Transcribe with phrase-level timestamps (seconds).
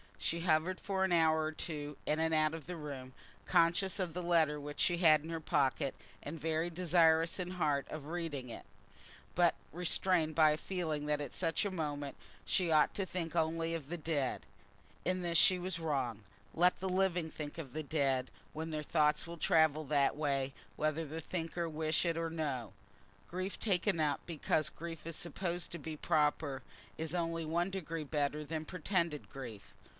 [0.17, 3.13] She hovered for an hour or two in and out of the room,
[3.45, 7.87] conscious of the letter which she had in her pocket, and very desirous in heart
[7.89, 8.65] of reading it,
[9.35, 13.73] but restrained by a feeling that at such a moment she ought to think only
[13.75, 14.43] of the dead.
[15.05, 16.23] In this she was wrong.
[16.53, 21.05] Let the living think of the dead, when their thoughts will travel that way whether
[21.05, 22.73] the thinker wish it or no.
[23.29, 26.61] Grief taken up because grief is supposed to be proper,
[26.97, 29.73] is only one degree better than pretended grief.